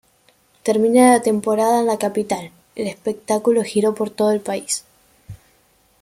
[0.63, 4.83] Terminada la temporada en la capital, el espectáculo giró por todo el país.